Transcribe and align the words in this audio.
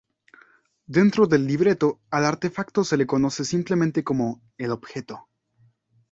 Dentro 0.87 1.27
del 1.27 1.45
libreto, 1.45 1.99
al 2.09 2.25
artefacto 2.25 2.83
se 2.83 2.97
le 2.97 3.05
conoce 3.05 3.43
simplemente 3.45 4.03
como 4.03 4.41
"El 4.57 4.71
Objeto". 4.71 5.29